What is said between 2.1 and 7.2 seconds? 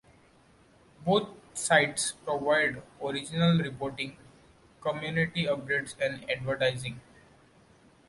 provide original reporting, community updates and advertising.